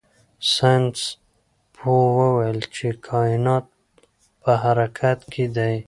ساینس 0.53 0.99
پوه 1.75 1.99
وویل 2.17 2.59
چې 2.75 2.87
کائنات 3.07 3.65
په 4.41 4.51
حرکت 4.63 5.19
کې 5.33 5.45
دي. 5.55 5.75